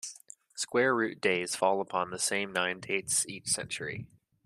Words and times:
Square 0.55 0.95
Root 0.95 1.21
Days 1.21 1.55
fall 1.55 1.79
upon 1.79 2.09
the 2.09 2.17
same 2.17 2.51
nine 2.51 2.79
dates 2.79 3.23
each 3.29 3.45
century. 3.47 4.07